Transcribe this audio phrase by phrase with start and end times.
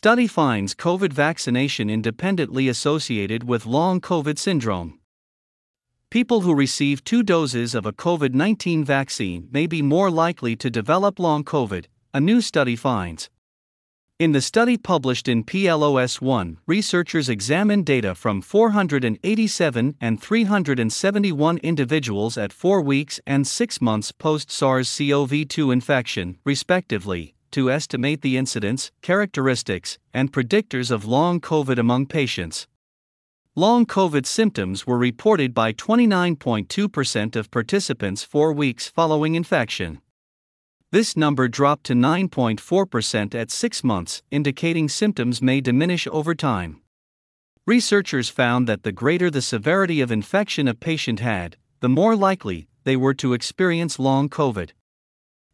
[0.00, 5.00] Study finds COVID vaccination independently associated with long COVID syndrome.
[6.08, 10.70] People who receive two doses of a COVID 19 vaccine may be more likely to
[10.70, 13.28] develop long COVID, a new study finds.
[14.20, 22.38] In the study published in PLOS ONE, researchers examined data from 487 and 371 individuals
[22.38, 28.36] at 4 weeks and 6 months post SARS CoV 2 infection, respectively, to estimate the
[28.36, 32.66] incidence, characteristics, and predictors of long COVID among patients.
[33.54, 40.00] Long COVID symptoms were reported by 29.2% of participants 4 weeks following infection.
[40.90, 46.80] This number dropped to 9.4% at 6 months, indicating symptoms may diminish over time.
[47.66, 52.68] Researchers found that the greater the severity of infection a patient had, the more likely
[52.84, 54.70] they were to experience long COVID.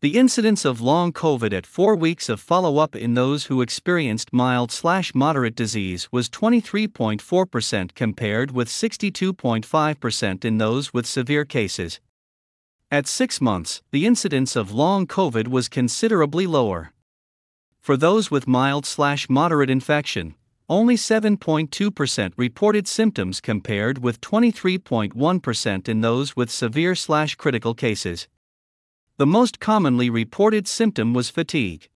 [0.00, 4.32] The incidence of long COVID at 4 weeks of follow up in those who experienced
[4.32, 12.00] mild slash moderate disease was 23.4% compared with 62.5% in those with severe cases,
[12.90, 16.92] at six months, the incidence of long COVID was considerably lower.
[17.80, 20.34] For those with mild slash moderate infection,
[20.70, 28.26] only 7.2% reported symptoms compared with 23.1% in those with severe slash critical cases.
[29.18, 31.88] The most commonly reported symptom was fatigue.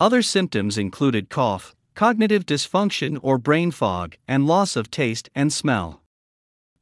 [0.00, 6.02] Other symptoms included cough, cognitive dysfunction or brain fog, and loss of taste and smell.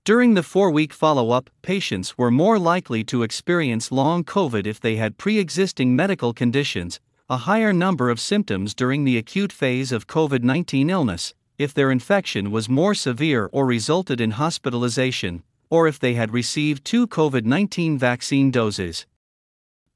[0.03, 4.81] During the four week follow up, patients were more likely to experience long COVID if
[4.81, 9.93] they had pre existing medical conditions, a higher number of symptoms during the acute phase
[9.93, 15.87] of COVID 19 illness, if their infection was more severe or resulted in hospitalization, or
[15.87, 19.05] if they had received two COVID 19 vaccine doses.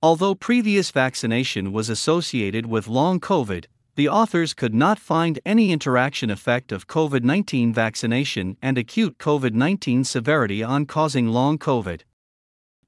[0.04, 6.28] Although previous vaccination was associated with long COVID, the authors could not find any interaction
[6.28, 12.02] effect of COVID 19 vaccination and acute COVID 19 severity on causing long COVID.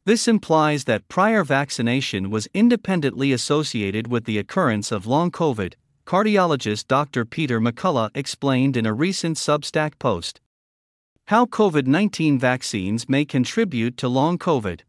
[0.04, 5.72] This implies that prior vaccination was independently associated with the occurrence of long COVID,
[6.04, 7.24] cardiologist Dr.
[7.24, 10.42] Peter McCullough explained in a recent Substack post.
[11.28, 14.82] How COVID 19 vaccines may contribute to long COVID.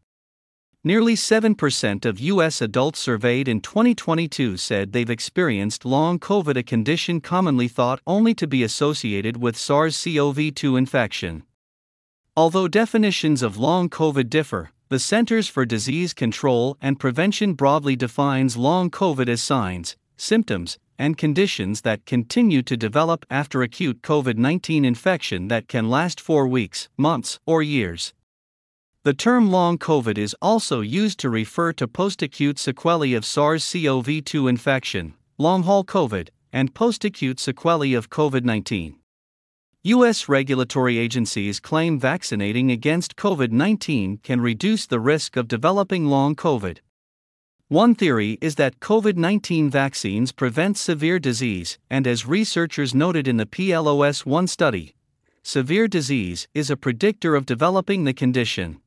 [0.84, 2.60] Nearly 7% of U.S.
[2.60, 8.46] adults surveyed in 2022 said they've experienced long COVID, a condition commonly thought only to
[8.46, 11.42] be associated with SARS CoV 2 infection.
[12.36, 18.56] Although definitions of long COVID differ, the Centers for Disease Control and Prevention broadly defines
[18.56, 24.84] long COVID as signs, symptoms, and conditions that continue to develop after acute COVID 19
[24.84, 28.14] infection that can last four weeks, months, or years.
[29.08, 33.72] The term long COVID is also used to refer to post acute sequelae of SARS
[33.72, 38.96] CoV 2 infection, long haul COVID, and post acute sequelae of COVID 19.
[39.84, 40.28] U.S.
[40.28, 46.80] regulatory agencies claim vaccinating against COVID 19 can reduce the risk of developing long COVID.
[47.68, 53.38] One theory is that COVID 19 vaccines prevent severe disease, and as researchers noted in
[53.38, 54.94] the PLOS ONE study,
[55.42, 58.82] severe disease is a predictor of developing the condition.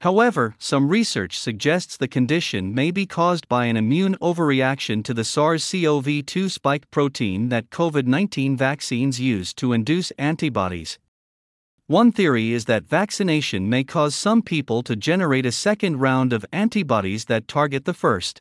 [0.00, 5.24] However, some research suggests the condition may be caused by an immune overreaction to the
[5.24, 11.00] SARS CoV 2 spike protein that COVID 19 vaccines use to induce antibodies.
[11.88, 16.46] One theory is that vaccination may cause some people to generate a second round of
[16.52, 18.40] antibodies that target the first.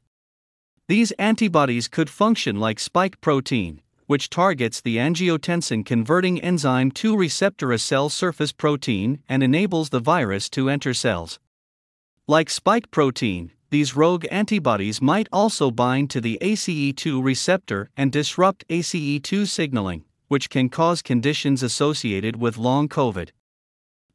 [0.88, 7.72] These antibodies could function like spike protein, which targets the angiotensin converting enzyme 2 receptor
[7.72, 11.39] a cell surface protein and enables the virus to enter cells.
[12.29, 18.67] Like spike protein, these rogue antibodies might also bind to the ACE2 receptor and disrupt
[18.67, 23.29] ACE2 signaling, which can cause conditions associated with long COVID.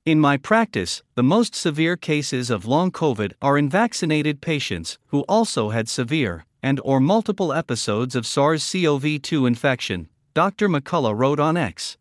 [0.04, 5.22] In my practice, the most severe cases of long COVID are in vaccinated patients who
[5.22, 10.68] also had severe and or multiple episodes of SARS-CoV-2 infection, Dr.
[10.68, 11.96] McCullough wrote on X.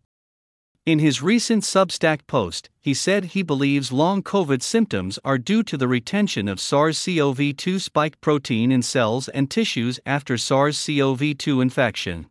[0.83, 5.77] In his recent Substack post, he said he believes long COVID symptoms are due to
[5.77, 11.37] the retention of SARS CoV 2 spike protein in cells and tissues after SARS CoV
[11.37, 12.25] 2 infection.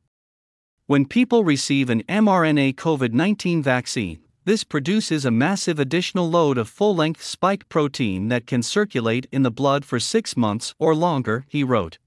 [0.86, 6.68] When people receive an mRNA COVID 19 vaccine, this produces a massive additional load of
[6.68, 11.44] full length spike protein that can circulate in the blood for six months or longer,
[11.46, 11.98] he wrote.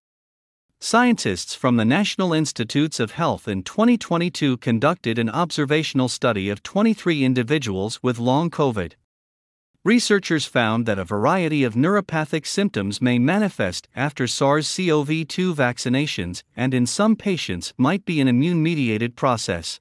[0.85, 7.23] Scientists from the National Institutes of Health in 2022 conducted an observational study of 23
[7.23, 8.91] individuals with long COVID.
[9.85, 16.43] researchers found that a variety of neuropathic symptoms may manifest after SARS CoV 2 vaccinations
[16.53, 19.79] and in some patients might be an immune mediated process.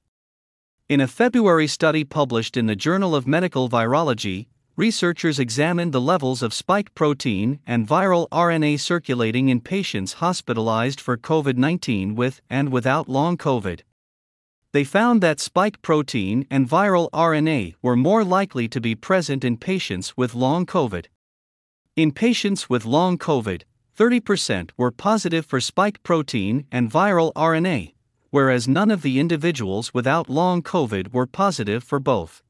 [0.87, 6.41] In a February study published in the Journal of Medical Virology, researchers examined the levels
[6.41, 12.71] of spike protein and viral RNA circulating in patients hospitalized for COVID 19 with and
[12.71, 13.81] without long COVID
[14.73, 19.55] they found that spike protein and viral RNA were more likely to be present in
[19.55, 21.05] patients with long COVID.
[21.95, 23.61] In patients with long COVID,
[23.95, 27.93] 30% were positive for spike protein and viral RNA,
[28.31, 32.41] whereas none of the individuals without long COVID were positive for both.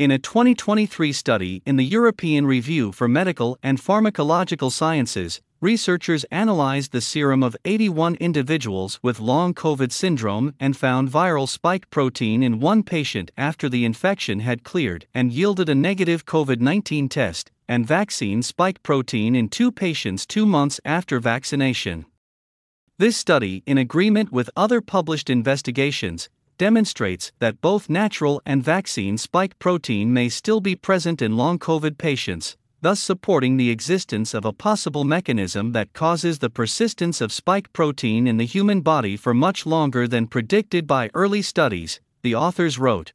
[0.00, 6.92] In a 2023 study in the European Review for Medical and Pharmacological Sciences, researchers analyzed
[6.92, 12.60] the serum of 81 individuals with long COVID syndrome and found viral spike protein in
[12.60, 17.86] one patient after the infection had cleared and yielded a negative COVID 19 test, and
[17.86, 22.06] vaccine spike protein in two patients two months after vaccination.
[22.96, 26.30] This study, in agreement with other published investigations,
[26.60, 31.96] demonstrates that both natural and vaccine spike protein may still be present in long COVID
[31.96, 37.72] patients, thus supporting the existence of a possible mechanism that causes the persistence of spike
[37.72, 42.78] protein in the human body for much longer than predicted by early studies, the authors
[42.78, 43.14] wrote.